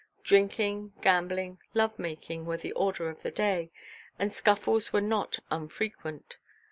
Drinking, 0.23 0.93
gambling, 1.03 1.59
love 1.75 1.99
making 1.99 2.47
were 2.47 2.57
the 2.57 2.71
order 2.71 3.07
of 3.07 3.21
the 3.21 3.29
day, 3.29 3.69
and 4.17 4.31
scuffles 4.31 4.91
were 4.91 4.99
not 4.99 5.37
unfrequent. 5.51 6.37